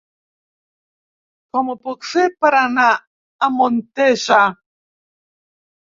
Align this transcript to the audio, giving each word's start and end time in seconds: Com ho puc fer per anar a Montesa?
Com 1.57 1.69
ho 1.69 1.75
puc 1.89 2.09
fer 2.13 2.25
per 2.45 2.53
anar 2.61 2.89
a 2.97 3.51
Montesa? 3.59 4.41